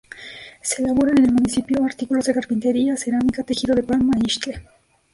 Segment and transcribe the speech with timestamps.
[0.63, 4.53] Se elaboran en el municipio artículos de carpintería, cerámica, tejido de palma e ixtle...